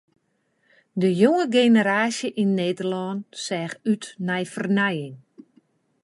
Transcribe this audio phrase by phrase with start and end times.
[1.01, 5.15] De jonge generaasje yn Nederlân seach út nei fernijing.